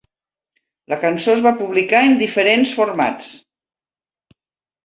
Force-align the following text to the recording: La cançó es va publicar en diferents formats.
La 0.93 0.97
cançó 1.03 1.35
es 1.37 1.43
va 1.47 1.51
publicar 1.59 2.01
en 2.07 2.17
diferents 2.23 2.73
formats. 2.79 3.29